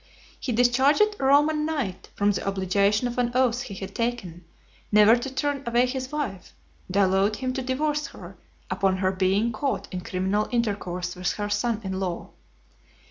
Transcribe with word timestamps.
He 0.39 0.51
discharged 0.51 1.15
a 1.19 1.23
Roman 1.23 1.63
knight 1.63 2.09
from 2.15 2.31
the 2.31 2.47
obligation 2.47 3.07
of 3.07 3.19
an 3.19 3.31
oath 3.35 3.61
he 3.61 3.75
had 3.75 3.93
taken, 3.93 4.43
never 4.91 5.15
to 5.15 5.31
turn 5.31 5.61
away 5.67 5.85
his 5.85 6.11
wife; 6.11 6.55
and 6.87 6.95
allowed 6.95 7.35
him 7.35 7.53
to 7.53 7.61
divorce 7.61 8.07
her, 8.07 8.35
upon 8.71 8.97
her 8.97 9.11
being 9.11 9.51
caught 9.51 9.87
in 9.93 10.01
criminal 10.01 10.49
intercourse 10.51 11.15
with 11.15 11.33
her 11.33 11.49
son 11.51 11.81
in 11.83 11.99
law. 11.99 12.31